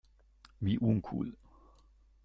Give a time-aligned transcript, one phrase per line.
[0.59, 1.37] Wie uncool!